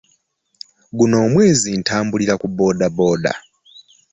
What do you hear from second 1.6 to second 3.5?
ntambulira ku bodaboda